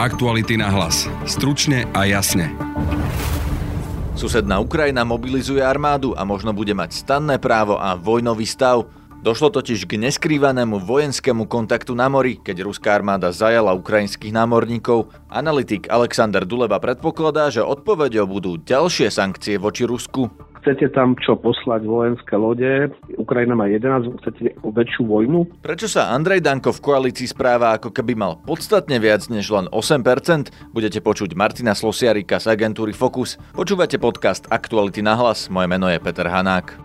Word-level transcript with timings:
Aktuality 0.00 0.56
na 0.56 0.72
hlas. 0.72 1.04
Stručne 1.28 1.84
a 1.92 2.08
jasne. 2.08 2.48
Susedná 4.16 4.56
Ukrajina 4.56 5.04
mobilizuje 5.04 5.60
armádu 5.60 6.16
a 6.16 6.24
možno 6.24 6.56
bude 6.56 6.72
mať 6.72 7.04
stanné 7.04 7.36
právo 7.36 7.76
a 7.76 7.92
vojnový 8.00 8.48
stav. 8.48 8.88
Došlo 9.20 9.52
totiž 9.52 9.84
k 9.84 10.00
neskrývanému 10.00 10.80
vojenskému 10.80 11.44
kontaktu 11.44 11.92
na 11.92 12.08
mori, 12.08 12.40
keď 12.40 12.64
ruská 12.64 12.96
armáda 12.96 13.28
zajala 13.36 13.76
ukrajinských 13.76 14.32
námorníkov. 14.32 15.12
Analytik 15.28 15.92
Alexander 15.92 16.48
Duleba 16.48 16.80
predpokladá, 16.80 17.52
že 17.52 17.60
odpovedou 17.60 18.24
budú 18.24 18.56
ďalšie 18.56 19.12
sankcie 19.12 19.60
voči 19.60 19.84
Rusku. 19.84 20.32
Chcete 20.64 20.92
tam 20.96 21.16
čo 21.20 21.36
poslať 21.36 21.84
vojenské 21.84 22.32
lode? 22.36 22.92
Ukrajina 23.20 23.52
má 23.56 23.68
11, 23.68 24.08
chcete 24.24 24.56
väčšiu 24.60 25.04
vojnu? 25.04 25.48
Prečo 25.64 25.88
sa 25.88 26.16
Andrej 26.16 26.40
Danko 26.40 26.72
v 26.72 26.84
koalícii 26.84 27.28
správa 27.28 27.76
ako 27.76 27.92
keby 27.92 28.16
mal 28.16 28.40
podstatne 28.44 28.96
viac 29.00 29.28
než 29.28 29.52
len 29.52 29.68
8%? 29.72 30.72
Budete 30.72 31.00
počuť 31.04 31.36
Martina 31.36 31.76
Slosiarika 31.76 32.40
z 32.40 32.56
agentúry 32.56 32.96
Focus. 32.96 33.36
Počúvate 33.52 34.00
podcast 34.00 34.48
Aktuality 34.48 35.04
na 35.04 35.12
hlas. 35.16 35.52
Moje 35.52 35.68
meno 35.68 35.88
je 35.92 36.00
Peter 36.00 36.28
Hanák. 36.28 36.76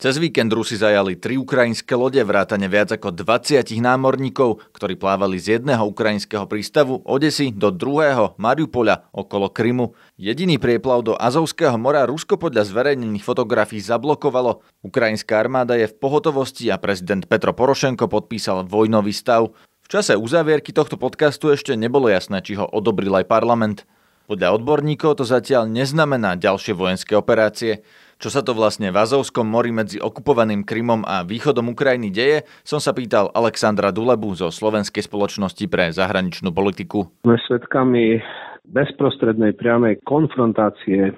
Cez 0.00 0.16
víkend 0.16 0.48
Rusi 0.48 0.80
zajali 0.80 1.12
tri 1.20 1.36
ukrajinské 1.36 1.92
lode, 1.92 2.24
vrátane 2.24 2.64
viac 2.72 2.88
ako 2.88 3.12
20 3.12 3.60
námorníkov, 3.84 4.72
ktorí 4.72 4.96
plávali 4.96 5.36
z 5.36 5.60
jedného 5.60 5.84
ukrajinského 5.92 6.48
prístavu 6.48 7.04
Odesy 7.04 7.52
do 7.52 7.68
druhého 7.68 8.32
Mariupoľa 8.40 9.12
okolo 9.12 9.52
Krymu. 9.52 9.92
Jediný 10.16 10.56
prieplav 10.56 11.04
do 11.04 11.20
Azovského 11.20 11.76
mora 11.76 12.08
Rusko 12.08 12.40
podľa 12.40 12.64
zverejnených 12.72 13.20
fotografií 13.20 13.84
zablokovalo. 13.84 14.64
Ukrajinská 14.80 15.36
armáda 15.36 15.76
je 15.76 15.92
v 15.92 15.98
pohotovosti 16.00 16.72
a 16.72 16.80
prezident 16.80 17.28
Petro 17.28 17.52
Porošenko 17.52 18.08
podpísal 18.08 18.64
vojnový 18.64 19.12
stav. 19.12 19.52
V 19.84 19.88
čase 19.92 20.16
uzavierky 20.16 20.72
tohto 20.72 20.96
podcastu 20.96 21.52
ešte 21.52 21.76
nebolo 21.76 22.08
jasné, 22.08 22.40
či 22.40 22.56
ho 22.56 22.64
odobril 22.64 23.20
aj 23.20 23.28
parlament. 23.28 23.84
Podľa 24.30 24.62
odborníkov 24.62 25.18
to 25.18 25.26
zatiaľ 25.26 25.66
neznamená 25.66 26.38
ďalšie 26.38 26.72
vojenské 26.72 27.18
operácie. 27.18 27.82
Čo 28.20 28.28
sa 28.28 28.44
to 28.44 28.52
vlastne 28.52 28.92
v 28.92 29.00
Azovskom 29.00 29.48
mori 29.48 29.72
medzi 29.72 29.96
okupovaným 29.96 30.68
Krymom 30.68 31.08
a 31.08 31.24
východom 31.24 31.72
Ukrajiny 31.72 32.12
deje, 32.12 32.44
som 32.68 32.76
sa 32.76 32.92
pýtal 32.92 33.32
Alexandra 33.32 33.88
Dulebu 33.88 34.36
zo 34.36 34.52
Slovenskej 34.52 35.08
spoločnosti 35.08 35.64
pre 35.72 35.88
zahraničnú 35.88 36.52
politiku. 36.52 37.08
Sme 37.24 37.40
svedkami 37.48 38.20
bezprostrednej 38.68 39.56
priamej 39.56 40.04
konfrontácie 40.04 41.16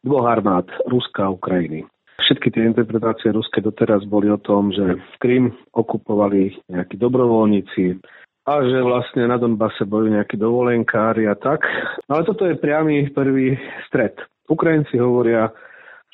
dvoch 0.00 0.24
armád 0.24 0.72
Ruska 0.88 1.28
a 1.28 1.36
Ukrajiny. 1.36 1.84
Všetky 2.16 2.48
tie 2.48 2.64
interpretácie 2.64 3.28
ruské 3.28 3.60
doteraz 3.60 4.08
boli 4.08 4.32
o 4.32 4.40
tom, 4.40 4.72
že 4.72 4.96
Krym 5.20 5.52
okupovali 5.76 6.64
nejakí 6.72 6.96
dobrovoľníci, 6.96 8.00
a 8.48 8.64
že 8.64 8.80
vlastne 8.80 9.28
na 9.28 9.36
Donbase 9.36 9.84
boli 9.84 10.16
nejakí 10.16 10.40
dovolenkári 10.40 11.28
a 11.28 11.36
tak. 11.36 11.68
Ale 12.08 12.24
toto 12.24 12.48
je 12.48 12.56
priamy 12.56 13.12
prvý 13.12 13.60
stred. 13.84 14.16
Ukrajinci 14.48 14.96
hovoria, 14.96 15.52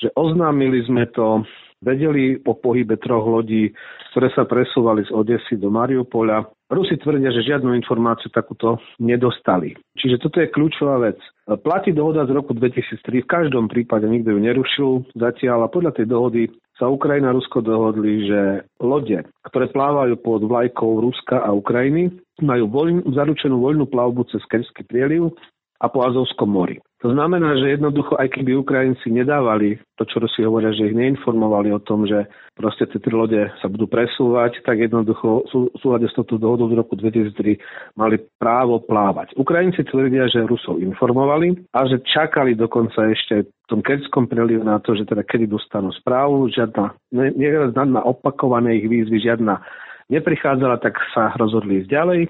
že 0.00 0.10
oznámili 0.14 0.82
sme 0.86 1.06
to, 1.12 1.46
vedeli 1.84 2.40
o 2.48 2.56
pohybe 2.56 2.96
troch 2.96 3.28
lodí, 3.28 3.68
ktoré 4.10 4.32
sa 4.32 4.48
presúvali 4.48 5.04
z 5.04 5.12
Odesy 5.12 5.60
do 5.60 5.68
Mariupola. 5.68 6.48
Rusi 6.72 6.96
tvrdia, 6.96 7.28
že 7.28 7.44
žiadnu 7.44 7.76
informáciu 7.76 8.32
takúto 8.32 8.80
nedostali. 8.96 9.76
Čiže 10.00 10.16
toto 10.24 10.40
je 10.40 10.48
kľúčová 10.48 10.96
vec. 11.04 11.20
Platí 11.60 11.92
dohoda 11.92 12.24
z 12.24 12.32
roku 12.32 12.56
2003, 12.56 13.04
v 13.04 13.28
každom 13.28 13.68
prípade 13.68 14.08
nikto 14.08 14.32
ju 14.32 14.40
nerušil 14.40 14.90
zatiaľ 15.12 15.68
a 15.68 15.72
podľa 15.72 15.92
tej 15.92 16.06
dohody 16.08 16.42
sa 16.80 16.90
Ukrajina 16.90 17.30
a 17.30 17.36
Rusko 17.36 17.62
dohodli, 17.62 18.26
že 18.26 18.40
lode, 18.80 19.22
ktoré 19.46 19.70
plávajú 19.70 20.18
pod 20.18 20.42
vlajkou 20.42 21.04
Ruska 21.04 21.44
a 21.44 21.54
Ukrajiny, 21.54 22.10
majú 22.42 22.66
voľn, 22.66 23.14
zaručenú 23.14 23.62
voľnú 23.62 23.86
plavbu 23.86 24.26
cez 24.32 24.42
Kerský 24.50 24.82
prieliv 24.82 25.30
a 25.78 25.86
po 25.86 26.02
Azovskom 26.02 26.50
mori. 26.50 26.80
To 27.04 27.12
znamená, 27.12 27.52
že 27.60 27.76
jednoducho, 27.76 28.16
aj 28.16 28.32
keby 28.32 28.64
Ukrajinci 28.64 29.12
nedávali 29.12 29.76
to, 30.00 30.08
čo 30.08 30.24
Rusi 30.24 30.40
hovoria, 30.40 30.72
že 30.72 30.88
ich 30.88 30.96
neinformovali 30.96 31.68
o 31.68 31.84
tom, 31.84 32.08
že 32.08 32.24
proste 32.56 32.88
tie 32.88 32.96
tri 32.96 33.12
lode 33.12 33.44
sa 33.60 33.68
budú 33.68 33.84
presúvať, 33.84 34.64
tak 34.64 34.80
jednoducho 34.80 35.44
sú, 35.52 35.68
súhľade 35.84 36.08
s 36.08 36.16
touto 36.16 36.40
dohodou 36.40 36.72
z 36.72 36.80
roku 36.80 36.96
2003 36.96 37.60
mali 38.00 38.16
právo 38.40 38.80
plávať. 38.80 39.36
Ukrajinci 39.36 39.84
tvrdia, 39.84 40.32
že 40.32 40.48
Rusov 40.48 40.80
informovali 40.80 41.68
a 41.76 41.84
že 41.84 42.00
čakali 42.08 42.56
dokonca 42.56 43.04
ešte 43.12 43.52
v 43.52 43.66
tom 43.68 43.84
kedskom 43.84 44.24
prelivu 44.24 44.64
na 44.64 44.80
to, 44.80 44.96
že 44.96 45.04
teda 45.04 45.28
kedy 45.28 45.44
dostanú 45.44 45.92
správu, 45.92 46.48
žiadna, 46.56 46.96
neraz 47.12 47.76
na 47.76 48.00
opakované 48.00 48.80
ich 48.80 48.88
výzvy, 48.88 49.20
žiadna 49.20 49.60
neprichádzala, 50.08 50.80
tak 50.80 50.96
sa 51.12 51.36
rozhodli 51.36 51.84
ísť 51.84 51.88
ďalej. 51.92 52.20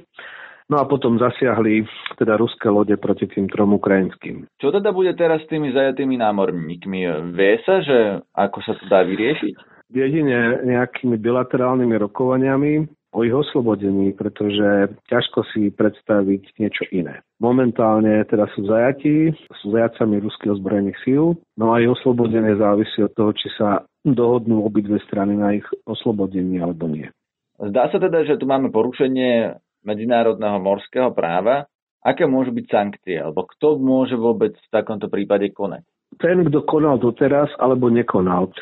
No 0.72 0.80
a 0.80 0.88
potom 0.88 1.20
zasiahli 1.20 1.84
teda 2.16 2.40
ruské 2.40 2.72
lode 2.72 2.96
proti 2.96 3.28
tým 3.28 3.52
trom 3.52 3.76
ukrajinským. 3.76 4.48
Čo 4.56 4.72
teda 4.72 4.96
bude 4.96 5.12
teraz 5.12 5.44
s 5.44 5.50
tými 5.52 5.76
zajatými 5.76 6.16
námorníkmi? 6.16 7.04
Vie 7.36 7.54
sa, 7.68 7.84
že 7.84 8.24
ako 8.32 8.58
sa 8.64 8.72
to 8.80 8.84
dá 8.88 9.04
vyriešiť? 9.04 9.54
Jedine 9.92 10.64
nejakými 10.64 11.20
bilaterálnymi 11.20 11.96
rokovaniami 12.08 12.72
o 13.14 13.22
ich 13.22 13.30
oslobodení, 13.30 14.10
pretože 14.16 14.90
ťažko 15.06 15.46
si 15.54 15.70
predstaviť 15.70 16.58
niečo 16.58 16.88
iné. 16.90 17.22
Momentálne 17.38 18.26
teda 18.26 18.50
sú 18.56 18.66
zajatí, 18.66 19.30
sú 19.62 19.70
zajacami 19.70 20.18
ruských 20.18 20.58
ozbrojených 20.58 20.98
síl, 21.06 21.38
no 21.54 21.70
a 21.70 21.78
ich 21.78 21.92
oslobodenie 21.92 22.58
závisí 22.58 23.06
od 23.06 23.14
toho, 23.14 23.30
či 23.36 23.52
sa 23.54 23.86
dohodnú 24.02 24.66
obidve 24.66 24.98
strany 25.06 25.38
na 25.38 25.54
ich 25.54 25.66
oslobodení 25.86 26.58
alebo 26.58 26.90
nie. 26.90 27.06
Zdá 27.54 27.86
sa 27.86 28.02
teda, 28.02 28.26
že 28.26 28.34
tu 28.34 28.50
máme 28.50 28.74
porušenie 28.74 29.62
medzinárodného 29.84 30.58
morského 30.58 31.12
práva, 31.12 31.68
aké 32.04 32.28
môžu 32.28 32.52
byť 32.52 32.66
sankcie, 32.68 33.16
alebo 33.20 33.48
kto 33.48 33.80
môže 33.80 34.16
vôbec 34.16 34.52
v 34.52 34.68
takomto 34.68 35.08
prípade 35.08 35.52
konať? 35.52 35.84
Ten, 36.20 36.44
kto 36.46 36.64
konal 36.68 37.00
doteraz, 37.00 37.48
alebo 37.58 37.88
nekonal. 37.88 38.52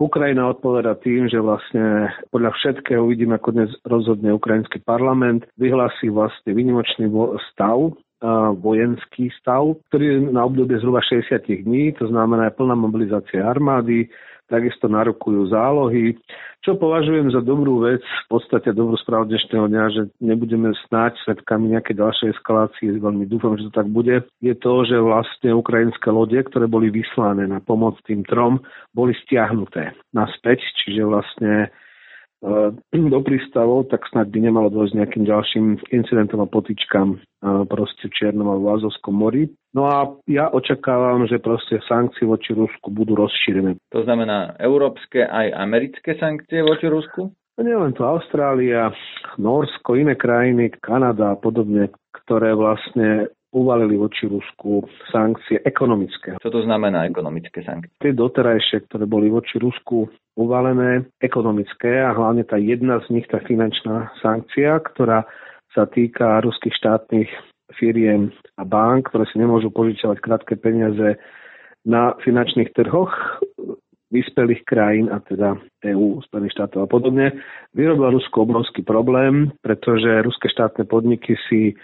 Ukrajina 0.00 0.48
odpoveda 0.48 0.96
tým, 1.04 1.28
že 1.28 1.36
vlastne 1.44 2.08
podľa 2.32 2.56
všetkého 2.56 3.04
uvidíme, 3.04 3.36
ako 3.36 3.50
dnes 3.52 3.70
rozhodne 3.84 4.32
ukrajinský 4.32 4.80
parlament, 4.80 5.44
vyhlási 5.60 6.08
vlastne 6.08 6.56
výnimočný 6.56 7.12
stav, 7.52 7.92
vojenský 8.60 9.32
stav, 9.40 9.80
ktorý 9.88 10.04
je 10.04 10.16
na 10.32 10.44
obdobie 10.44 10.76
zhruba 10.80 11.00
60 11.04 11.40
dní, 11.64 11.92
to 11.96 12.08
znamená 12.08 12.52
plná 12.52 12.76
mobilizácia 12.76 13.44
armády, 13.44 14.08
takisto 14.50 14.90
narukujú 14.90 15.54
zálohy, 15.54 16.18
čo 16.60 16.76
považujem 16.76 17.32
za 17.32 17.40
dobrú 17.40 17.86
vec, 17.86 18.02
v 18.02 18.26
podstate 18.28 18.74
dobrú 18.76 18.98
správu 19.00 19.30
dnešného 19.30 19.66
dňa, 19.70 19.84
že 19.94 20.02
nebudeme 20.20 20.74
snáď 20.90 21.16
svetkami 21.24 21.72
nejaké 21.72 21.96
ďalšej 21.96 22.36
eskalácie, 22.36 23.00
veľmi 23.00 23.24
dúfam, 23.30 23.56
že 23.56 23.70
to 23.70 23.78
tak 23.80 23.88
bude, 23.88 24.26
je 24.42 24.54
to, 24.58 24.72
že 24.84 24.98
vlastne 25.00 25.56
ukrajinské 25.56 26.10
lode, 26.12 26.36
ktoré 26.36 26.68
boli 26.68 26.92
vyslané 26.92 27.48
na 27.48 27.62
pomoc 27.64 27.96
tým 28.04 28.26
trom, 28.28 28.60
boli 28.92 29.16
stiahnuté 29.24 29.96
naspäť, 30.12 30.60
čiže 30.84 31.06
vlastne 31.06 31.72
do 33.12 33.20
prístavov, 33.20 33.92
tak 33.92 34.04
snad 34.08 34.32
by 34.32 34.38
nemalo 34.40 34.72
dôjsť 34.72 34.96
nejakým 34.96 35.24
ďalším 35.28 35.66
incidentom 35.92 36.40
a 36.40 36.48
potýčkam 36.48 37.20
proste 37.68 38.08
v 38.08 38.14
Čiernom 38.16 38.48
a 38.48 38.56
v 38.56 38.80
Azovskom 38.80 39.16
mori. 39.16 39.48
No 39.72 39.88
a 39.88 40.12
ja 40.28 40.48
očakávam, 40.52 41.24
že 41.28 41.40
proste 41.40 41.80
sankcie 41.88 42.28
voči 42.28 42.52
Rusku 42.52 42.92
budú 42.92 43.16
rozšírené. 43.16 43.76
To 43.92 44.00
znamená 44.04 44.56
európske 44.60 45.24
aj 45.24 45.52
americké 45.56 46.16
sankcie 46.16 46.64
voči 46.64 46.88
Rusku? 46.88 47.32
Nielen 47.60 47.92
to 47.92 48.08
Austrália, 48.08 48.88
Norsko, 49.36 49.92
iné 49.92 50.16
krajiny, 50.16 50.72
Kanada 50.80 51.36
a 51.36 51.40
podobne, 51.40 51.92
ktoré 52.24 52.56
vlastne 52.56 53.28
uvalili 53.50 53.98
voči 53.98 54.30
Rusku 54.30 54.86
sankcie 55.10 55.58
ekonomické. 55.66 56.38
Čo 56.38 56.50
to 56.54 56.62
znamená 56.62 57.06
ekonomické 57.10 57.66
sankcie? 57.66 57.90
Tie 57.98 58.14
doterajšie, 58.14 58.86
ktoré 58.86 59.04
boli 59.10 59.26
voči 59.26 59.58
Rusku 59.58 60.06
uvalené, 60.38 61.10
ekonomické 61.18 61.98
a 61.98 62.14
hlavne 62.14 62.46
tá 62.46 62.56
jedna 62.56 63.02
z 63.06 63.18
nich, 63.18 63.26
tá 63.26 63.42
finančná 63.42 64.14
sankcia, 64.22 64.78
ktorá 64.94 65.26
sa 65.74 65.86
týka 65.90 66.42
ruských 66.42 66.74
štátnych 66.78 67.30
firiem 67.78 68.30
a 68.58 68.62
bank, 68.66 69.10
ktoré 69.10 69.26
si 69.30 69.38
nemôžu 69.38 69.70
požičiavať 69.70 70.18
krátke 70.22 70.54
peniaze 70.58 71.18
na 71.86 72.14
finančných 72.22 72.74
trhoch 72.74 73.14
vyspelých 74.10 74.66
krajín, 74.66 75.06
a 75.06 75.22
teda 75.22 75.54
EÚ, 75.86 76.18
Spojených 76.26 76.58
štátov 76.58 76.82
a 76.82 76.88
podobne, 76.90 77.30
vyrobila 77.78 78.10
Rusko 78.10 78.42
obrovský 78.42 78.82
problém, 78.82 79.54
pretože 79.62 80.26
ruské 80.26 80.50
štátne 80.50 80.82
podniky 80.90 81.38
si 81.46 81.78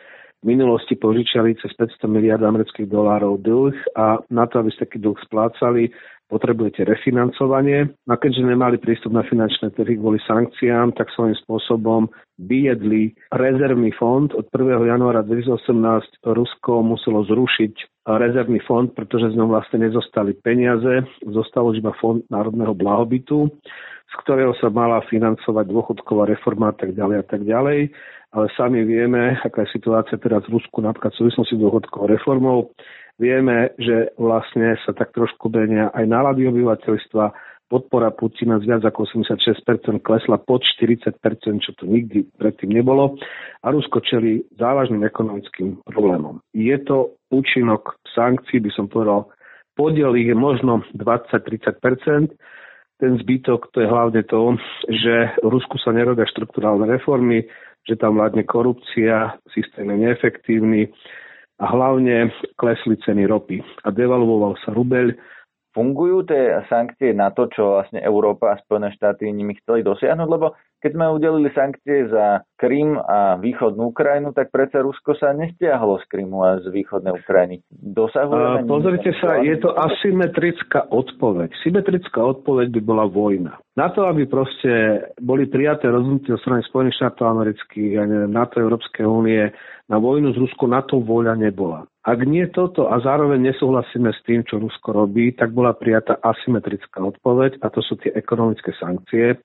minulosti 0.47 0.95
požičali 0.95 1.59
cez 1.59 1.75
500 1.75 2.07
miliard 2.07 2.41
amerických 2.41 2.87
dolárov 2.87 3.43
dlh 3.43 3.77
a 3.99 4.23
na 4.31 4.47
to, 4.47 4.63
aby 4.63 4.71
ste 4.71 4.87
taký 4.87 5.03
dlh 5.03 5.19
splácali, 5.27 5.91
potrebujete 6.27 6.83
refinancovanie. 6.83 7.91
A 8.11 8.15
keďže 8.19 8.43
nemali 8.43 8.77
prístup 8.83 9.15
na 9.15 9.23
finančné 9.23 9.71
trhy 9.75 9.99
kvôli 9.99 10.19
sankciám, 10.27 10.95
tak 10.99 11.11
svojím 11.15 11.39
spôsobom 11.47 12.11
vyjedli 12.43 13.15
rezervný 13.33 13.95
fond. 13.97 14.29
Od 14.35 14.47
1. 14.51 14.91
januára 14.91 15.23
2018 15.25 16.27
Rusko 16.27 16.83
muselo 16.85 17.25
zrušiť 17.25 18.07
rezervný 18.07 18.63
fond, 18.63 18.91
pretože 18.95 19.35
z 19.35 19.39
ňom 19.39 19.51
vlastne 19.51 19.83
nezostali 19.83 20.35
peniaze, 20.39 21.03
zostalo 21.27 21.75
iba 21.75 21.91
fond 21.99 22.23
národného 22.31 22.75
blahobytu, 22.75 23.51
z 24.07 24.15
ktorého 24.23 24.55
sa 24.63 24.71
mala 24.71 25.03
financovať 25.11 25.67
dôchodková 25.67 26.31
reforma 26.31 26.71
a 26.71 26.77
tak 26.79 26.95
ďalej 26.95 27.17
a 27.23 27.25
tak 27.27 27.43
ďalej. 27.43 27.91
Ale 28.35 28.47
sami 28.55 28.85
vieme, 28.85 29.39
aká 29.43 29.65
je 29.65 29.75
situácia 29.81 30.19
teraz 30.21 30.45
v 30.47 30.61
Rusku 30.61 30.79
napríklad 30.85 31.15
v 31.15 31.21
súvislosti 31.25 31.57
s 31.57 31.63
dôchodkovou 31.63 32.07
reformou. 32.11 32.71
Vieme, 33.17 33.73
že 33.81 34.13
vlastne 34.21 34.77
sa 34.85 34.93
tak 34.93 35.17
trošku 35.17 35.49
benia 35.49 35.89
aj 35.97 36.05
nálady 36.05 36.45
obyvateľstva, 36.53 37.25
podpora 37.67 38.15
Putina 38.15 38.61
z 38.63 38.69
viac 38.69 38.85
ako 38.85 39.09
86% 39.11 40.05
klesla 40.05 40.39
pod 40.39 40.63
40%, 40.63 41.17
čo 41.65 41.73
to 41.75 41.85
nikdy 41.89 42.29
predtým 42.39 42.71
nebolo. 42.71 43.19
A 43.65 43.73
Rusko 43.73 44.05
čeli 44.05 44.45
závažným 44.55 45.03
ekonomickým 45.03 45.83
problémom. 45.89 46.39
Je 46.55 46.77
to 46.85 47.19
účinok 47.33 47.99
sankcií, 48.15 48.63
by 48.63 48.71
som 48.71 48.87
povedal, 48.87 49.33
podiel 49.75 50.15
ich 50.15 50.31
je 50.31 50.37
možno 50.39 50.87
20-30%, 50.95 52.37
ten 52.97 53.13
zbytok 53.21 53.69
to 53.77 53.85
je 53.85 53.89
hlavne 53.93 54.25
to, 54.25 54.57
že 54.89 55.37
v 55.45 55.49
Rusku 55.53 55.77
sa 55.77 55.93
nerobia 55.93 56.25
štruktúrálne 56.33 56.89
reformy, 56.89 57.45
že 57.85 58.01
tam 58.01 58.17
vládne 58.17 58.49
korupcia, 58.49 59.37
systém 59.53 59.85
je 59.93 59.97
neefektívny, 60.01 60.89
a 61.57 61.65
hlavne 61.73 62.29
klesli 62.61 63.01
ceny 63.01 63.25
ropy 63.25 63.65
a 63.85 63.89
devalvoval 63.89 64.61
sa 64.61 64.77
rubeľ. 64.77 65.17
Fungujú 65.73 66.25
tie 66.25 66.65
sankcie 66.73 67.13
na 67.13 67.29
to, 67.33 67.53
čo 67.53 67.77
vlastne 67.77 68.01
Európa 68.01 68.57
a 68.57 68.61
Spojené 68.65 68.97
štáty 68.97 69.29
nimi 69.29 69.57
chceli 69.61 69.85
dosiahnuť? 69.85 70.29
Lebo 70.29 70.57
keď 70.87 70.95
sme 70.95 71.19
udelili 71.19 71.51
sankcie 71.51 72.07
za 72.07 72.47
Krym 72.55 72.95
a 72.95 73.35
východnú 73.43 73.91
Ukrajinu, 73.91 74.31
tak 74.31 74.55
predsa 74.55 74.87
Rusko 74.87 75.19
sa 75.19 75.35
nestiahlo 75.35 75.99
z 75.99 76.07
Krymu 76.07 76.39
a 76.47 76.63
z 76.63 76.71
východnej 76.71 77.11
Ukrajiny. 77.11 77.67
Dosahujeme... 77.75 78.63
Uh, 78.63 78.71
pozrite 78.71 79.11
sa, 79.19 79.43
je 79.43 79.59
to 79.59 79.75
asymetrická 79.75 80.87
odpoveď. 80.95 81.51
Symetrická 81.67 82.23
odpoveď 82.23 82.71
by 82.79 82.81
bola 82.87 83.11
vojna. 83.11 83.59
Na 83.75 83.91
to, 83.91 84.07
aby 84.07 84.31
proste 84.31 85.03
boli 85.19 85.51
prijaté 85.51 85.91
rozhodnutia 85.91 86.39
strany 86.39 86.63
Spojených 86.71 87.03
štátov 87.03 87.35
amerických 87.35 87.93
a 87.99 88.03
NATO 88.31 88.63
Európskej 88.63 89.11
únie 89.11 89.43
na 89.91 89.99
vojnu 89.99 90.39
z 90.39 90.39
Rusku, 90.39 90.71
na 90.71 90.87
to 90.87 91.03
voľa 91.03 91.35
nebola. 91.35 91.83
Ak 92.07 92.23
nie 92.23 92.47
toto 92.55 92.87
a 92.87 93.03
zároveň 93.03 93.43
nesúhlasíme 93.51 94.15
s 94.15 94.23
tým, 94.23 94.47
čo 94.47 94.63
Rusko 94.63 94.95
robí, 94.95 95.35
tak 95.35 95.51
bola 95.51 95.75
prijatá 95.75 96.23
asymetrická 96.23 97.03
odpoveď 97.03 97.59
a 97.59 97.75
to 97.75 97.83
sú 97.83 97.99
tie 97.99 98.15
ekonomické 98.15 98.71
sankcie, 98.79 99.43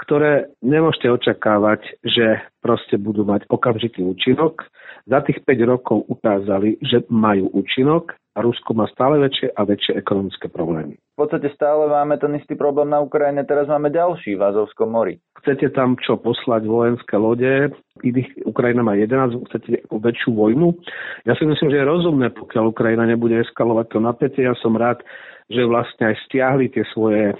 ktoré 0.00 0.48
nemôžete 0.64 1.12
očakávať, 1.12 1.84
že 2.00 2.40
proste 2.64 2.96
budú 2.96 3.28
mať 3.28 3.44
okamžitý 3.52 4.00
účinok. 4.00 4.64
Za 5.04 5.20
tých 5.24 5.44
5 5.44 5.72
rokov 5.72 6.08
ukázali, 6.08 6.80
že 6.80 7.04
majú 7.12 7.52
účinok 7.52 8.16
a 8.36 8.46
Rusko 8.46 8.72
má 8.78 8.86
stále 8.88 9.18
väčšie 9.18 9.52
a 9.58 9.66
väčšie 9.66 9.98
ekonomické 9.98 10.46
problémy. 10.46 10.96
V 10.96 11.16
podstate 11.18 11.50
stále 11.52 11.90
máme 11.90 12.16
ten 12.16 12.32
istý 12.38 12.54
problém 12.54 12.88
na 12.88 13.02
Ukrajine, 13.02 13.44
teraz 13.44 13.66
máme 13.68 13.90
ďalší 13.90 14.38
v 14.38 14.44
Azovskom 14.44 14.88
mori. 14.88 15.18
Chcete 15.42 15.74
tam 15.74 15.98
čo 15.98 16.16
poslať 16.16 16.64
vojenské 16.64 17.16
lode, 17.18 17.74
iných, 18.00 18.46
Ukrajina 18.46 18.86
má 18.86 18.94
11, 18.96 19.34
chcete 19.50 19.84
väčšiu 19.90 20.30
vojnu. 20.32 20.78
Ja 21.26 21.34
si 21.36 21.44
myslím, 21.44 21.68
že 21.74 21.80
je 21.82 21.90
rozumné, 21.90 22.32
pokiaľ 22.32 22.70
Ukrajina 22.70 23.04
nebude 23.04 23.36
eskalovať 23.42 23.86
to 23.92 23.98
napätie. 23.98 24.46
Ja 24.46 24.54
som 24.62 24.78
rád, 24.78 25.02
že 25.50 25.66
vlastne 25.66 26.14
aj 26.14 26.16
stiahli 26.30 26.70
tie 26.70 26.86
svoje 26.94 27.34
e, 27.34 27.36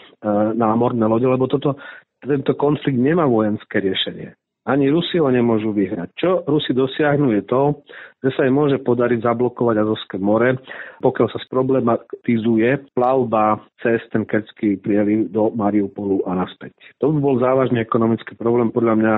námorné 0.59 1.07
lode, 1.07 1.31
lebo 1.31 1.47
toto 1.47 1.79
tento 2.21 2.53
konflikt 2.57 3.01
nemá 3.01 3.25
vojenské 3.27 3.81
riešenie. 3.81 4.37
Ani 4.69 4.93
Rusi 4.93 5.17
ho 5.17 5.33
nemôžu 5.33 5.73
vyhrať. 5.73 6.13
Čo 6.21 6.45
Rusi 6.45 6.77
dosiahnu 6.77 7.33
je 7.33 7.43
to, 7.49 7.81
že 8.21 8.31
sa 8.37 8.45
im 8.45 8.61
môže 8.61 8.77
podariť 8.85 9.25
zablokovať 9.25 9.77
Azovské 9.81 10.21
more, 10.21 10.61
pokiaľ 11.01 11.27
sa 11.33 11.41
sproblematizuje 11.49 12.93
plavba 12.93 13.65
cez 13.81 14.05
ten 14.13 14.29
Kerský 14.29 14.77
prieliv 14.77 15.33
do 15.33 15.49
Mariupolu 15.57 16.21
a 16.29 16.37
naspäť. 16.37 16.77
To 17.01 17.09
by 17.09 17.19
bol 17.25 17.41
závažný 17.41 17.81
ekonomický 17.81 18.37
problém, 18.37 18.69
podľa 18.69 18.95
mňa 19.01 19.15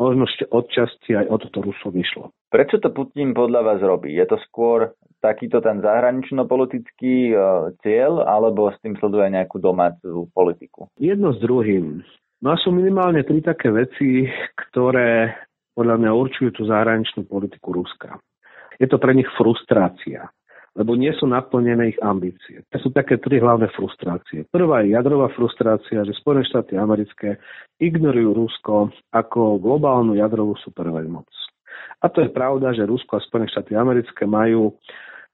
možno 0.00 0.24
ešte 0.24 0.48
odčasti 0.48 1.12
aj 1.12 1.26
o 1.28 1.36
toto 1.44 1.58
Rusov 1.60 1.92
išlo. 1.92 2.32
Prečo 2.48 2.80
to 2.80 2.88
Putin 2.88 3.36
podľa 3.36 3.60
vás 3.64 3.80
robí? 3.84 4.16
Je 4.16 4.24
to 4.24 4.40
skôr 4.48 4.96
takýto 5.20 5.60
ten 5.64 5.80
zahranično-politický 5.84 7.32
e, 7.32 7.36
cieľ, 7.84 8.24
alebo 8.24 8.72
s 8.72 8.80
tým 8.84 8.96
sleduje 9.00 9.32
nejakú 9.32 9.60
domácu 9.60 10.28
politiku? 10.32 10.88
Jedno 11.00 11.32
s 11.32 11.38
druhým. 11.40 12.04
No 12.44 12.52
a 12.52 12.60
sú 12.60 12.68
minimálne 12.68 13.24
tri 13.24 13.40
také 13.40 13.72
veci, 13.72 14.28
ktoré 14.68 15.32
podľa 15.72 15.96
mňa 16.00 16.10
určujú 16.12 16.50
tú 16.56 16.62
zahraničnú 16.68 17.24
politiku 17.28 17.72
Ruska. 17.72 18.16
Je 18.76 18.84
to 18.88 19.00
pre 19.00 19.16
nich 19.16 19.28
frustrácia, 19.40 20.28
lebo 20.76 20.92
nie 20.96 21.12
sú 21.16 21.24
naplnené 21.24 21.96
ich 21.96 22.00
ambície. 22.04 22.60
To 22.68 22.76
sú 22.80 22.92
také 22.92 23.16
tri 23.16 23.40
hlavné 23.40 23.72
frustrácie. 23.72 24.44
Prvá 24.52 24.84
je 24.84 24.92
jadrová 24.92 25.32
frustrácia, 25.32 26.04
že 26.04 26.16
Spojené 26.20 26.44
štáty 26.44 26.76
americké 26.76 27.40
ignorujú 27.80 28.36
Rusko 28.36 28.92
ako 29.16 29.56
globálnu 29.56 30.16
jadrovú 30.20 30.56
superveľmoc. 30.60 31.28
A 32.04 32.12
to 32.12 32.20
je 32.20 32.28
pravda, 32.28 32.76
že 32.76 32.84
Rusko 32.84 33.16
a 33.16 33.24
Spojené 33.24 33.48
štáty 33.48 33.72
americké 33.72 34.28
majú 34.28 34.76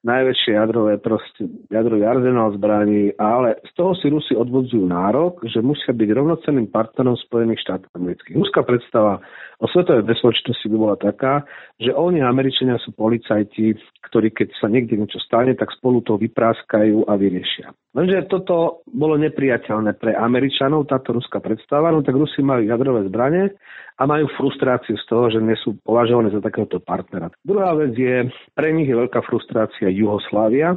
najväčšie 0.03 0.59
jadrové 0.59 0.99
proste, 0.99 1.47
jadrový 1.71 2.03
arzenál 2.03 2.51
zbraní, 2.59 3.15
ale 3.19 3.63
z 3.63 3.73
toho 3.79 3.95
si 3.95 4.11
Rusi 4.11 4.35
odvodzujú 4.35 4.83
nárok, 4.83 5.47
že 5.47 5.63
musia 5.63 5.95
byť 5.95 6.09
rovnocenným 6.11 6.69
partnerom 6.75 7.15
Spojených 7.15 7.63
štátov 7.63 7.91
amerických. 7.95 8.35
Ruská 8.35 8.67
predstava 8.67 9.23
o 9.63 9.67
svetovej 9.71 10.03
bezpečnosti 10.03 10.67
by 10.67 10.77
bola 10.77 10.97
taká, 10.99 11.47
že 11.79 11.95
oni 11.95 12.19
Američania 12.19 12.83
sú 12.83 12.91
policajti, 12.99 13.79
ktorí 14.11 14.35
keď 14.35 14.59
sa 14.59 14.67
niekde 14.67 14.99
niečo 14.99 15.23
stane, 15.23 15.55
tak 15.55 15.71
spolu 15.79 16.03
to 16.03 16.19
vypráskajú 16.19 17.07
a 17.07 17.15
vyriešia. 17.15 17.71
Lenže 17.95 18.27
toto 18.27 18.83
bolo 18.91 19.15
nepriateľné 19.23 20.03
pre 20.03 20.19
Američanov, 20.19 20.91
táto 20.91 21.15
ruská 21.15 21.39
predstava, 21.39 21.95
no 21.95 22.03
tak 22.03 22.19
Rusi 22.19 22.43
majú 22.43 22.67
jadrové 22.67 23.07
zbranie 23.07 23.55
a 24.01 24.03
majú 24.09 24.27
frustráciu 24.35 24.99
z 24.99 25.05
toho, 25.07 25.31
že 25.31 25.39
nie 25.39 25.55
sú 25.63 25.79
považované 25.87 26.35
za 26.35 26.43
takéhoto 26.43 26.83
partnera. 26.83 27.31
Druhá 27.47 27.79
vec 27.79 27.95
je, 27.95 28.27
pre 28.59 28.75
nich 28.75 28.91
je 28.91 28.99
veľká 28.99 29.23
frustrácia 29.29 29.93
Juhoslávia, 29.93 30.75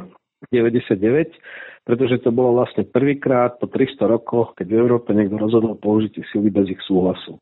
99, 0.52 1.32
pretože 1.86 2.18
to 2.22 2.34
bolo 2.34 2.60
vlastne 2.60 2.82
prvýkrát 2.82 3.56
po 3.62 3.70
300 3.70 4.10
rokoch, 4.10 4.58
keď 4.58 4.66
v 4.68 4.78
Európe 4.82 5.14
niekto 5.14 5.38
rozhodol 5.38 5.78
použitie 5.78 6.26
sily 6.34 6.50
bez 6.50 6.66
ich 6.70 6.82
súhlasu. 6.84 7.38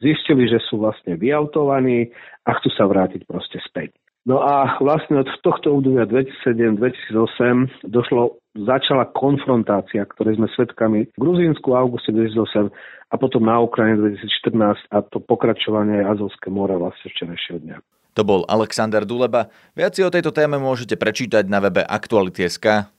Zistili, 0.00 0.48
že 0.48 0.58
sú 0.66 0.82
vlastne 0.82 1.14
vyautovaní 1.14 2.10
a 2.48 2.50
chcú 2.58 2.68
sa 2.74 2.88
vrátiť 2.88 3.28
proste 3.28 3.60
späť. 3.62 3.94
No 4.22 4.38
a 4.38 4.78
vlastne 4.78 5.18
od 5.18 5.26
tohto 5.42 5.82
obdobia 5.82 6.06
2007-2008 6.06 7.90
došlo, 7.90 8.38
začala 8.54 9.10
konfrontácia, 9.10 10.06
ktorej 10.06 10.38
sme 10.38 10.46
svedkami 10.54 11.10
v 11.10 11.18
Gruzínsku 11.18 11.74
v 11.74 11.78
auguste 11.78 12.14
2008 12.14 12.70
a 13.10 13.14
potom 13.18 13.42
na 13.42 13.58
Ukrajine 13.58 13.98
2014 13.98 14.94
a 14.94 15.02
to 15.10 15.18
pokračovanie 15.18 16.06
Azovské 16.06 16.54
more 16.54 16.78
vlastne 16.78 17.10
včerajšieho 17.10 17.58
dňa. 17.66 17.78
To 18.12 18.22
bol 18.22 18.44
Alexander 18.48 19.08
Duleba. 19.08 19.48
Viac 19.72 19.96
si 19.96 20.04
o 20.04 20.12
tejto 20.12 20.34
téme 20.34 20.60
môžete 20.60 21.00
prečítať 21.00 21.48
na 21.48 21.64
webe 21.64 21.80
Aktuality.sk. 21.80 22.92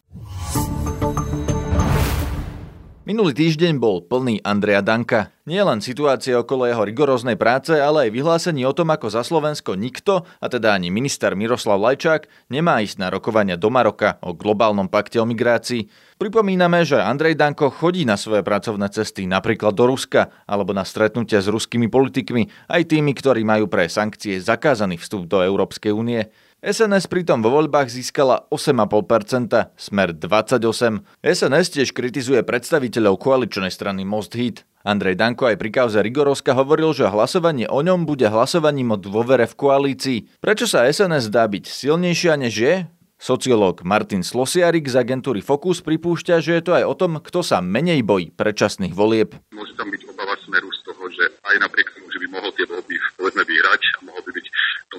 Minulý 3.04 3.36
týždeň 3.36 3.84
bol 3.84 4.00
plný 4.00 4.40
Andreja 4.48 4.80
Danka. 4.80 5.28
Nie 5.44 5.60
len 5.68 5.84
situácia 5.84 6.40
okolo 6.40 6.64
jeho 6.64 6.88
rigoróznej 6.88 7.36
práce, 7.36 7.76
ale 7.76 8.08
aj 8.08 8.16
vyhlásení 8.16 8.64
o 8.64 8.72
tom, 8.72 8.96
ako 8.96 9.12
za 9.12 9.28
Slovensko 9.28 9.76
nikto, 9.76 10.24
a 10.24 10.48
teda 10.48 10.72
ani 10.72 10.88
minister 10.88 11.36
Miroslav 11.36 11.84
Lajčák, 11.84 12.32
nemá 12.48 12.80
ísť 12.80 13.04
na 13.04 13.12
rokovania 13.12 13.60
do 13.60 13.68
Maroka 13.68 14.24
o 14.24 14.32
globálnom 14.32 14.88
pakte 14.88 15.20
o 15.20 15.28
migrácii. 15.28 15.92
Pripomíname, 16.16 16.88
že 16.88 16.96
Andrej 16.96 17.36
Danko 17.36 17.76
chodí 17.76 18.08
na 18.08 18.16
svoje 18.16 18.40
pracovné 18.40 18.88
cesty 18.88 19.28
napríklad 19.28 19.76
do 19.76 19.84
Ruska 19.84 20.32
alebo 20.48 20.72
na 20.72 20.88
stretnutia 20.88 21.44
s 21.44 21.52
ruskými 21.52 21.92
politikmi, 21.92 22.72
aj 22.72 22.88
tými, 22.88 23.12
ktorí 23.12 23.44
majú 23.44 23.68
pre 23.68 23.92
sankcie 23.92 24.40
zakázaný 24.40 24.96
vstup 24.96 25.28
do 25.28 25.44
Európskej 25.44 25.92
únie. 25.92 26.32
SNS 26.64 27.12
pritom 27.12 27.44
vo 27.44 27.60
voľbách 27.60 27.92
získala 27.92 28.48
8,5%, 28.48 29.76
smer 29.76 30.16
28%. 30.16 31.04
SNS 31.20 31.68
tiež 31.76 31.92
kritizuje 31.92 32.40
predstaviteľov 32.40 33.20
koaličnej 33.20 33.68
strany 33.68 34.08
Most 34.08 34.32
Hit. 34.32 34.64
Andrej 34.88 35.20
Danko 35.20 35.52
aj 35.52 35.60
pri 35.60 35.76
kauze 35.76 36.00
Rigorovska 36.00 36.56
hovoril, 36.56 36.96
že 36.96 37.12
hlasovanie 37.12 37.68
o 37.68 37.84
ňom 37.84 38.08
bude 38.08 38.32
hlasovaním 38.32 38.96
o 38.96 38.98
dôvere 38.98 39.44
v 39.44 39.60
koalícii. 39.60 40.40
Prečo 40.40 40.64
sa 40.64 40.88
SNS 40.88 41.28
dá 41.36 41.52
byť 41.52 41.68
silnejšia 41.68 42.40
než 42.40 42.56
je? 42.56 42.76
Sociológ 43.20 43.84
Martin 43.84 44.24
Slosiarik 44.24 44.88
z 44.88 45.04
agentúry 45.04 45.44
Focus 45.44 45.84
pripúšťa, 45.84 46.40
že 46.40 46.60
je 46.60 46.64
to 46.64 46.80
aj 46.80 46.88
o 46.88 46.96
tom, 46.96 47.20
kto 47.20 47.44
sa 47.44 47.60
menej 47.60 48.08
bojí 48.08 48.32
predčasných 48.32 48.96
volieb. 48.96 49.36
Môže 49.52 49.76
tam 49.76 49.92
byť 49.92 50.02
obava 50.08 50.40
smeru 50.40 50.72
z 50.72 50.80
toho, 50.88 51.04
že 51.12 51.28
aj 51.44 51.60
napriek 51.60 51.92
tomu, 51.92 52.08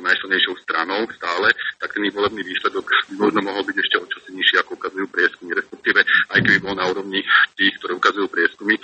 najsilnejšou 0.04 0.54
stranou 0.60 1.08
stále, 1.16 1.48
tak 1.80 1.96
ten 1.96 2.04
volebný 2.12 2.44
výsledok 2.44 2.84
možno 3.16 3.40
mohol 3.40 3.64
byť 3.64 3.76
ešte 3.80 3.96
o 3.98 4.06
čosi 4.06 4.30
nižší, 4.36 4.60
ako 4.60 4.76
ukazujú 4.76 5.06
prieskumy, 5.08 5.50
respektíve 5.56 6.00
aj 6.04 6.38
keby 6.44 6.58
bol 6.60 6.76
na 6.76 6.84
úrovni 6.86 7.24
tých, 7.56 7.74
ktoré 7.80 7.96
ukazujú 7.96 8.28
prieskumy, 8.28 8.76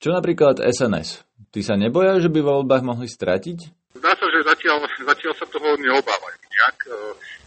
Čo 0.00 0.16
napríklad 0.16 0.64
SNS? 0.64 1.28
Ty 1.52 1.60
sa 1.60 1.76
neboja, 1.76 2.16
že 2.24 2.32
by 2.32 2.40
v 2.40 2.48
voľbách 2.48 2.80
mohli 2.80 3.04
stratiť? 3.04 3.92
Zdá 4.00 4.16
sa, 4.16 4.26
že 4.32 4.40
zatiaľ, 4.48 4.80
zatiaľ 4.96 5.32
sa 5.36 5.44
toho 5.52 5.76
neobávajú 5.76 6.40
nejak. 6.40 6.76
E, 6.88 6.90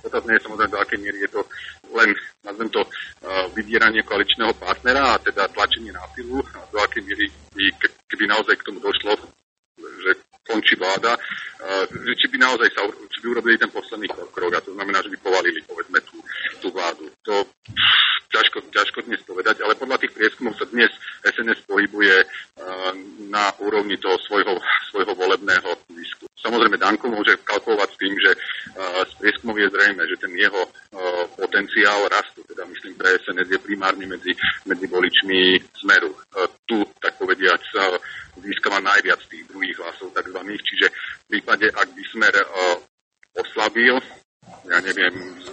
otázne 0.06 0.38
je 0.38 0.44
samozrejme, 0.46 0.70
do 0.70 0.78
akej 0.78 1.00
miery 1.02 1.18
je 1.26 1.32
to 1.34 1.42
len, 1.98 2.14
nazvem 2.46 2.70
to, 2.70 2.86
e, 2.86 2.90
vydieranie 3.58 4.06
koaličného 4.06 4.54
partnera 4.62 5.18
a 5.18 5.22
teda 5.24 5.50
tlačenie 5.50 5.90
na 5.90 6.06
silu, 6.14 6.46
do 6.46 6.78
akej 6.78 7.02
miery 7.02 7.26
by, 7.58 7.66
keby 8.06 8.30
naozaj 8.30 8.54
k 8.62 8.68
tomu 8.70 8.86
došlo, 8.86 9.18
že 9.82 10.12
končí 10.46 10.78
vláda, 10.78 11.18
e, 11.18 11.20
že 11.90 12.14
či 12.22 12.26
by 12.30 12.38
naozaj 12.38 12.70
sa, 12.70 12.86
či 12.86 13.18
by 13.26 13.28
urobili 13.34 13.58
ten 13.58 13.74
posledný 13.74 14.06
krok, 14.30 14.54
a 14.54 14.62
to 14.62 14.78
znamená, 14.78 15.02
že 15.02 15.10
by 15.10 15.18
povalili, 15.26 15.58
povedzme, 15.66 15.98
tú, 16.06 16.22
tú 16.62 16.70
vládu. 16.70 17.10
To 17.26 17.50
ťažko, 18.34 18.58
ťažko 18.74 19.00
dnes 19.06 19.22
povedať, 19.22 19.62
ale 19.62 19.78
podľa 19.78 20.02
tých 20.02 20.14
prieskumov 20.18 20.58
sa 20.58 20.66
dnes 20.66 20.90
SNS 21.22 21.70
pohybuje 21.70 22.26
na 23.30 23.54
úrovni 23.62 23.98
toho 24.02 24.18
svojho, 24.26 24.58
svojho 24.90 25.14
volebného 25.14 25.70
zisku. 25.94 26.26
Samozrejme, 26.42 26.82
Danko 26.82 27.08
môže 27.08 27.40
kalkulovať 27.46 27.90
s 27.94 28.00
tým, 28.02 28.14
že 28.20 28.32
z 29.08 29.14
prieskumov 29.22 29.56
je 29.62 29.70
zrejme, 29.70 30.04
že 30.10 30.18
ten 30.20 30.34
jeho 30.34 30.62
potenciál 31.38 32.10
rastu, 32.10 32.42
teda 32.50 32.66
myslím 32.68 32.94
pre 32.98 33.16
SNS 33.22 33.48
je 33.54 33.60
primárne 33.62 34.06
medzi, 34.10 34.34
medzi 34.66 34.86
voličmi 34.90 35.62
Smeru. 35.78 36.12
Tu, 36.68 36.78
tak 37.00 37.16
povediať, 37.22 37.64
získava 38.42 38.82
najviac 38.82 39.22
tých 39.30 39.46
druhých 39.48 39.78
hlasov 39.78 40.12
takzvaných, 40.12 40.62
čiže 40.66 40.88
v 40.90 41.26
prípade, 41.38 41.70
ak 41.70 41.88
by 41.94 42.04
Smer 42.12 42.36
oslabil, 43.34 43.96
ja 44.74 44.80
neviem, 44.82 45.14
z 45.38 45.48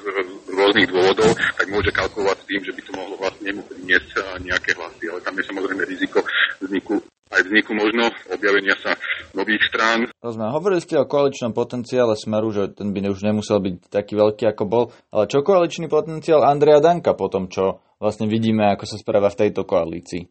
rôznych 0.48 0.88
dôvodov, 0.88 1.36
tak 1.36 1.66
môže 1.68 1.92
kalkulovať 1.92 2.38
s 2.40 2.48
tým, 2.48 2.60
že 2.64 2.72
by 2.72 2.80
to 2.80 2.92
mohlo 2.96 3.14
vlastne 3.20 3.50
priniesť 3.68 4.40
nejaké 4.40 4.72
hlasy. 4.80 5.04
Ale 5.12 5.20
tam 5.20 5.36
je 5.36 5.44
samozrejme 5.44 5.82
riziko 5.84 6.24
vzniku 6.64 7.04
aj 7.30 7.46
vzniku 7.46 7.72
možno 7.78 8.10
objavenia 8.34 8.74
sa 8.82 8.98
nových 9.38 9.62
strán. 9.70 10.10
Rozumiem. 10.18 10.50
Hovorili 10.50 10.82
ste 10.82 10.98
o 10.98 11.06
koaličnom 11.06 11.54
potenciále 11.54 12.18
Smeru, 12.18 12.50
že 12.50 12.74
ten 12.74 12.90
by 12.90 13.06
už 13.06 13.22
nemusel 13.22 13.62
byť 13.62 13.86
taký 13.86 14.18
veľký, 14.18 14.50
ako 14.50 14.64
bol. 14.66 14.84
Ale 15.14 15.30
čo 15.30 15.46
koaličný 15.46 15.86
potenciál 15.86 16.42
Andreja 16.42 16.82
Danka 16.82 17.14
po 17.14 17.30
tom, 17.30 17.46
čo 17.46 17.86
vlastne 18.02 18.26
vidíme, 18.26 18.66
ako 18.74 18.82
sa 18.82 18.98
správa 18.98 19.30
v 19.30 19.46
tejto 19.46 19.62
koalícii? 19.62 20.26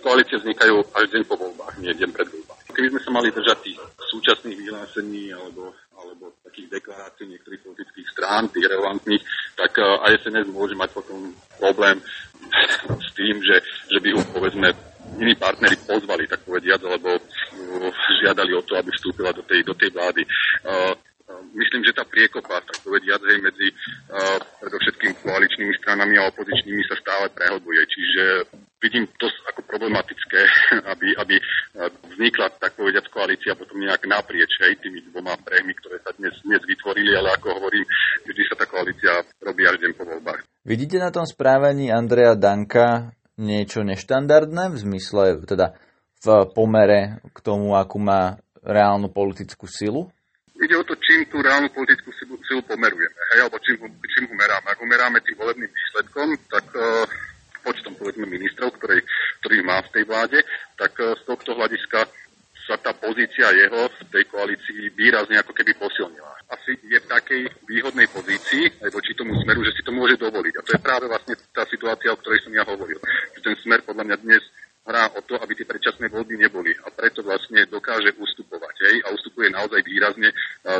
Koalície 0.00 0.40
vznikajú 0.40 0.88
až 0.94 1.06
deň 1.12 1.22
po 1.28 1.36
voľbách, 1.36 1.74
nie 1.84 1.92
deň 1.92 2.10
pred 2.16 2.28
voľbách. 2.32 2.60
Keby 2.72 2.88
sme 2.94 3.00
sa 3.02 3.10
mali 3.10 3.28
držať 3.34 3.58
tých 3.66 3.78
súčasných 4.08 4.56
vyhlásení 4.56 5.34
alebo, 5.34 5.74
alebo 5.98 6.30
takých 6.46 6.78
deklarácií 6.78 7.26
niektorých 7.26 7.62
politických 7.66 8.08
strán, 8.14 8.46
tých 8.54 8.70
relevantných, 8.70 9.22
tak 9.58 9.72
eh, 9.82 9.84
aj 9.84 10.12
SNS 10.22 10.48
môže 10.54 10.78
mať 10.78 10.90
potom 10.94 11.34
problém 11.58 11.98
s 13.06 13.08
tým, 13.18 13.42
že, 13.42 13.56
že 13.90 13.98
by 13.98 14.08
ho 14.14 14.22
povedzme 14.30 14.68
iní 15.18 15.34
partnery 15.34 15.76
pozvali, 15.82 16.28
tak 16.28 16.44
povediať, 16.44 16.84
alebo 16.84 17.16
uh, 17.16 17.90
žiadali 18.20 18.52
o 18.52 18.60
to, 18.60 18.76
aby 18.76 18.92
vstúpila 18.92 19.32
do 19.32 19.40
tej, 19.40 19.64
do 19.64 19.72
tej 19.72 19.88
vlády. 19.88 20.20
Uh, 20.60 20.92
myslím, 21.56 21.80
že 21.80 21.96
tá 21.96 22.04
priekopa, 22.04 22.60
tak 22.60 22.76
povediať, 22.84 23.16
hej, 23.24 23.38
medzi 23.40 23.68
uh, 23.72 24.36
predovšetkým 24.60 25.16
koaličnými 25.24 25.74
stranami 25.80 26.20
a 26.20 26.28
opozičnými 26.28 26.82
sa 26.92 26.96
stále 27.00 27.32
prehlbuje. 27.32 27.82
Čiže 27.88 28.24
vidím 28.82 29.04
to 29.18 29.26
ako 29.50 29.60
problematické, 29.66 30.40
aby, 30.92 31.08
aby 31.18 31.36
vznikla, 32.14 32.54
tak 32.58 32.78
povediať, 32.78 33.10
koalícia 33.10 33.58
potom 33.58 33.82
nejak 33.82 34.06
naprieč 34.06 34.50
hej, 34.62 34.78
tými 34.78 35.02
dvoma 35.10 35.34
prehmi, 35.42 35.74
ktoré 35.78 35.98
sa 36.02 36.14
dnes, 36.14 36.34
dnes 36.46 36.62
vytvorili, 36.62 37.14
ale 37.14 37.34
ako 37.34 37.58
hovorím, 37.58 37.84
vždy 38.26 38.42
sa 38.46 38.54
tá 38.54 38.64
koalícia 38.70 39.12
robí 39.42 39.66
až 39.66 39.82
deň 39.82 39.92
po 39.98 40.04
voľbách. 40.06 40.40
Vidíte 40.62 40.98
na 41.02 41.10
tom 41.10 41.26
správaní 41.26 41.90
Andreja 41.90 42.38
Danka 42.38 43.14
niečo 43.38 43.86
neštandardné 43.86 44.74
v 44.74 44.76
zmysle, 44.76 45.22
teda 45.46 45.78
v 46.18 46.50
pomere 46.50 47.22
k 47.30 47.38
tomu, 47.38 47.78
akú 47.78 48.02
má 48.02 48.42
reálnu 48.66 49.06
politickú 49.14 49.70
silu? 49.70 50.10
Ide 50.58 50.74
o 50.74 50.82
to, 50.82 50.98
čím 50.98 51.22
tú 51.30 51.38
reálnu 51.38 51.70
politickú 51.70 52.10
silu, 52.18 52.34
silu 52.42 52.58
pomerujeme, 52.66 53.20
hej, 53.30 53.46
alebo 53.46 53.62
čím, 53.62 53.78
čím 54.10 54.26
ho 54.26 54.34
meráme. 54.34 54.66
Ak 54.66 54.82
ho 54.82 54.86
meráme 54.90 55.22
tým 55.22 55.38
volebným 55.38 55.70
výsledkom, 55.70 56.34
tak 56.50 56.66
uh, 56.74 57.06
počtom 57.78 57.94
povedzme 57.94 58.26
ministrov, 58.26 58.74
ktorý, 58.74 58.98
ktorý 59.38 59.56
má 59.62 59.78
v 59.86 59.92
tej 59.94 60.04
vláde, 60.10 60.42
tak 60.74 60.98
uh, 60.98 61.14
z 61.14 61.22
tohto 61.30 61.54
hľadiska 61.54 62.10
sa 62.66 62.74
tá 62.74 62.90
pozícia 62.90 63.48
jeho 63.54 63.86
v 63.86 64.00
tej 64.10 64.28
koalícii 64.28 64.92
výrazne 64.98 65.38
ako 65.38 65.54
keby 65.54 65.78
posilnila. 65.78 66.36
Asi 66.52 66.76
je 66.84 66.98
v 67.00 67.06
takej 67.06 67.42
výhodnej 67.64 68.10
pozícii 68.12 68.82
aj 68.82 68.90
voči 68.92 69.14
tomu 69.14 69.32
smeru, 69.40 69.64
že 69.64 69.72
si 69.72 69.86
to 69.86 69.94
môže 69.94 70.20
dovoliť. 70.20 70.54
A 70.58 70.64
to 70.66 70.76
je 70.76 70.84
práve 70.84 71.08
vlastne 71.08 71.32
tá 71.54 71.64
situácia, 71.64 72.12
o 72.12 72.20
ktorej 72.20 72.44
som 72.44 72.52
ja 72.52 72.68
hovoril. 72.68 73.00
Že 73.38 73.40
ten 73.40 73.56
smer 73.64 73.80
podľa 73.88 74.04
mňa 74.04 74.16
dnes 74.20 74.42
hrá 74.84 75.08
o 75.16 75.20
to, 75.24 75.40
aby 75.40 75.56
tie 75.56 75.64
predčasné 75.64 76.12
voľby 76.12 76.36
neboli. 76.36 76.76
A 76.84 76.92
preto 76.92 77.24
vlastne 77.24 77.64
dokáže 77.72 78.12
ustupovať. 78.20 78.74
Hej? 78.84 78.96
A 79.08 79.16
ustupuje 79.16 79.48
naozaj 79.48 79.80
výrazne 79.80 80.28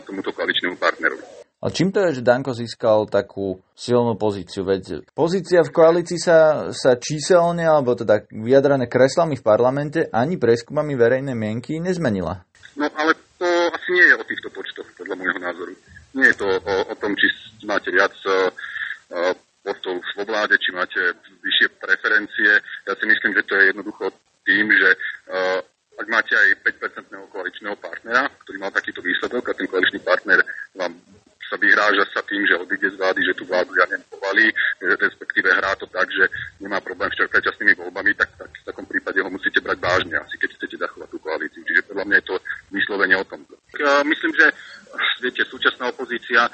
tomuto 0.05 0.37
koaličnému 0.37 0.77
partnerovi. 0.77 1.48
A 1.59 1.75
čím 1.75 1.91
to 1.91 1.99
je, 2.07 2.23
že 2.23 2.27
Danko 2.27 2.55
získal 2.55 3.11
takú 3.11 3.59
silnú 3.75 4.15
pozíciu? 4.15 4.63
Veď 4.63 5.03
pozícia 5.11 5.67
v 5.67 5.75
koalícii 5.75 6.15
sa, 6.15 6.71
sa 6.71 6.95
číselne, 6.95 7.67
alebo 7.67 7.99
teda 7.99 8.31
vyjadrané 8.31 8.87
kreslami 8.87 9.35
v 9.35 9.43
parlamente 9.43 10.07
ani 10.15 10.39
preskumami 10.39 10.95
verejnej 10.95 11.35
mienky 11.35 11.83
nezmenila. 11.83 12.47
No 12.79 12.87
ale 12.95 13.19
to 13.43 13.47
asi 13.75 13.91
nie 13.91 14.07
je 14.07 14.15
o 14.15 14.23
týchto 14.23 14.49
počtoch, 14.55 14.87
podľa 14.95 15.19
môjho 15.19 15.39
názoru. 15.43 15.75
Nie 16.15 16.31
je 16.31 16.37
to 16.39 16.47
o, 16.47 16.75
o 16.89 16.95
tom, 16.95 17.19
či 17.19 17.27
máte 17.67 17.91
viac 17.91 18.15
uh, 18.23 19.35
postov 19.67 19.99
vo 20.15 20.25
vláde, 20.31 20.55
či 20.63 20.71
máte 20.71 21.19
vyššie 21.27 21.75
preferencie. 21.83 22.63
Ja 22.87 22.95
si 22.95 23.03
myslím, 23.03 23.35
že 23.35 23.43
to 23.51 23.59
je 23.59 23.65
jednoducho 23.75 24.15
tým, 24.47 24.71
že 24.71 24.95
uh, 24.95 25.59
ak 25.99 26.07
máte 26.07 26.39
aj 26.39 26.63
5-percentného 26.63 27.27
koaličného 27.35 27.75
partnera, 27.83 28.31
ktorý 28.47 28.63
mal 28.63 28.71
takýto 28.71 29.03
výsledok 29.03 29.51
a 29.51 29.59
ten 29.59 29.67
koaličný 29.67 29.99
partner 30.07 30.39
vám 30.79 30.95
sa 31.49 31.57
vyhráža 31.57 32.05
sa 32.13 32.21
tým, 32.29 32.45
že 32.45 32.61
odíde 32.61 32.93
z 32.93 33.01
vlády, 33.01 33.21
že 33.25 33.37
tú 33.37 33.49
vládu 33.49 33.73
ja 33.81 33.89
nepovalí, 33.89 34.53
respektíve 34.85 35.49
hrá 35.49 35.73
to 35.81 35.89
tak, 35.89 36.05
že 36.13 36.29
nemá 36.61 36.79
problém 36.85 37.09
s 37.09 37.25
predčasnými 37.25 37.73
voľbami, 37.81 38.13
tak, 38.15 38.29
tak 38.37 38.53
v 38.53 38.67
takom 38.69 38.85
prípade 38.85 39.25
ho 39.25 39.31
musíte 39.33 39.65
brať 39.65 39.81
vážne, 39.81 40.21
asi 40.21 40.37
keď 40.37 40.51
chcete 40.61 40.77
zachovať 40.77 41.09
tú 41.09 41.19
koalíciu. 41.19 41.65
Čiže 41.65 41.89
podľa 41.89 42.05
mňa 42.05 42.17
je 42.21 42.27
to 42.29 42.37
vyslovene 42.69 43.17
o 43.17 43.25
tom. 43.25 43.41
Myslím, 44.05 44.33
že 44.37 44.47
viete, 45.25 45.43
súčasná 45.49 45.89
opozícia 45.89 46.47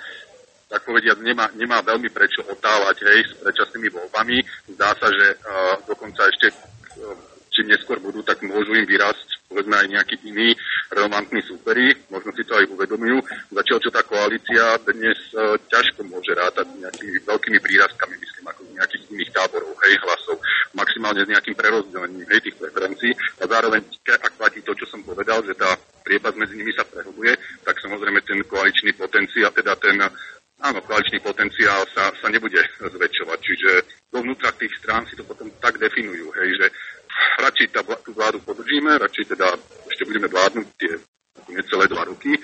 tak 0.70 0.80
povediať, 0.86 1.20
nemá, 1.20 1.50
nemá 1.54 1.78
veľmi 1.84 2.08
prečo 2.10 2.42
otávať 2.46 2.96
hej, 3.06 3.20
s 3.30 3.32
predčasnými 3.38 3.94
voľbami. 3.94 4.42
Zdá 4.74 4.96
sa, 4.96 5.06
že 5.12 5.26
uh, 5.38 5.76
dokonca 5.86 6.24
ešte 6.26 6.50
uh, 6.50 7.14
čím 7.54 7.70
neskôr 7.70 8.02
budú, 8.02 8.26
tak 8.26 8.42
môžu 8.42 8.74
im 8.74 8.82
vyrásť 8.82 9.34
povedzme 9.54 9.78
aj 9.78 9.86
nejakí 9.86 10.16
iní 10.26 10.50
relevantní 10.90 11.38
súperi, 11.46 11.94
možno 12.10 12.34
si 12.34 12.42
to 12.42 12.58
aj 12.58 12.66
uvedomujú. 12.74 13.22
Zatiaľ, 13.54 13.78
čo 13.78 13.90
tá 13.94 14.02
koalícia 14.02 14.73
dnes 14.92 15.16
uh, 15.32 15.56
ťažko 15.70 16.04
môže 16.04 16.34
rátať 16.36 16.68
nejakými 16.76 17.24
veľkými 17.24 17.58
prírazkami, 17.62 18.14
myslím, 18.20 18.44
ako 18.50 18.60
z 18.68 18.72
nejakých 18.76 19.04
iných 19.08 19.30
táborov, 19.32 19.72
hej, 19.88 19.94
hlasov, 20.04 20.36
maximálne 20.76 21.22
s 21.24 21.30
nejakým 21.32 21.56
prerozdelením, 21.56 22.28
hej, 22.28 22.40
tých 22.44 22.56
preferencií. 22.60 23.12
A 23.40 23.48
zároveň, 23.48 23.80
ak 24.08 24.32
platí 24.36 24.60
to, 24.60 24.76
čo 24.76 24.86
som 24.90 25.00
povedal, 25.00 25.40
že 25.46 25.56
tá 25.56 25.72
priepas 26.04 26.36
medzi 26.36 26.58
nimi 26.58 26.74
sa 26.76 26.84
prehobuje, 26.84 27.32
tak 27.64 27.80
samozrejme 27.80 28.20
ten 28.26 28.40
koaličný 28.44 28.92
potenciál, 28.98 29.50
teda 29.56 29.72
ten 29.80 29.96
áno, 30.60 30.78
koaličný 30.84 31.20
potenciál 31.24 31.84
sa, 31.92 32.12
sa 32.20 32.28
nebude 32.28 32.60
zväčšovať. 32.80 33.38
Čiže 33.40 33.70
dovnútra 34.12 34.52
tých 34.56 34.72
strán 34.80 35.08
si 35.08 35.16
to 35.16 35.24
potom 35.24 35.48
tak 35.60 35.80
definujú, 35.80 36.28
hej, 36.40 36.50
že 36.60 36.66
radšej 37.40 37.68
tá, 37.72 37.80
tú 38.02 38.10
vládu 38.12 38.42
podržíme, 38.42 39.00
radšej 39.00 39.24
teda 39.36 39.48
ešte 39.88 40.04
budeme 40.08 40.28
vládnuť 40.28 40.66
tie 40.76 40.92
necelé 41.52 41.84
dva 41.86 42.08
roky 42.08 42.34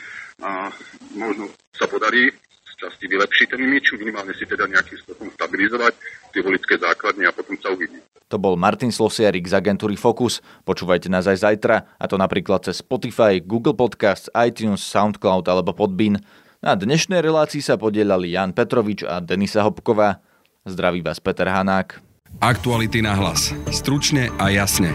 a 0.40 0.73
možno 1.16 1.49
sa 1.76 1.87
podarí 1.87 2.32
z 2.66 2.73
časti 2.80 3.06
vylepšiť 3.09 3.47
ten 3.52 3.61
imič, 3.61 3.92
minimálne 3.97 4.32
si 4.37 4.44
teda 4.44 4.64
nejakým 4.66 4.99
spôsobom 5.04 5.30
stabilizovať 5.37 5.92
tie 6.32 6.40
volické 6.40 6.75
základne 6.80 7.28
a 7.28 7.32
potom 7.32 7.56
sa 7.61 7.73
uvidí. 7.73 8.00
To 8.30 8.38
bol 8.38 8.54
Martin 8.54 8.94
Slosiarik 8.94 9.42
z 9.50 9.59
agentúry 9.59 9.99
Focus. 9.99 10.38
Počúvajte 10.62 11.11
nás 11.11 11.26
aj 11.26 11.42
zajtra, 11.42 11.99
a 11.99 12.04
to 12.06 12.14
napríklad 12.14 12.62
cez 12.62 12.78
Spotify, 12.78 13.42
Google 13.42 13.75
Podcasts, 13.75 14.30
iTunes, 14.38 14.87
Soundcloud 14.87 15.50
alebo 15.50 15.75
Podbean. 15.75 16.23
Na 16.62 16.78
dnešnej 16.78 17.25
relácii 17.25 17.64
sa 17.64 17.75
podielali 17.75 18.37
Jan 18.37 18.54
Petrovič 18.54 19.02
a 19.02 19.18
Denisa 19.18 19.66
Hopková. 19.66 20.23
Zdraví 20.62 21.02
vás 21.02 21.18
Peter 21.18 21.49
Hanák. 21.49 21.99
Aktuality 22.38 23.02
na 23.02 23.18
hlas. 23.18 23.50
Stručne 23.75 24.30
a 24.38 24.52
jasne. 24.54 24.94